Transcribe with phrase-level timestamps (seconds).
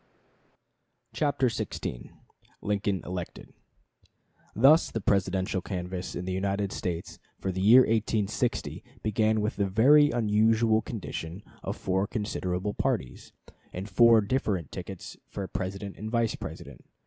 [1.13, 2.09] CHAPTER XVI
[2.63, 3.53] LINCOLN ELECTED
[4.55, 9.67] Thus the Presidential canvass in the United States for the year 1860 began with the
[9.67, 13.31] very unusual condition of four considerable parties,
[13.71, 16.83] and four different tickets for President and Vice President.